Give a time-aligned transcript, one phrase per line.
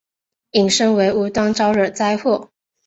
[0.53, 2.49] 引申为无端招惹灾祸。